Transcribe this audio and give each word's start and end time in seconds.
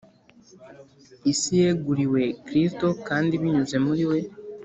Isi 1.31 1.49
yeguriwe 1.61 2.21
Kristo 2.45 2.87
kandi, 3.07 3.33
binyuze 3.41 3.75
muri 3.85 4.03
We 4.09 4.19